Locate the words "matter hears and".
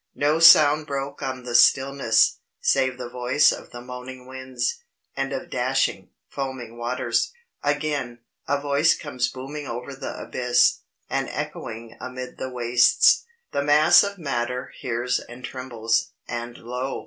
14.17-15.45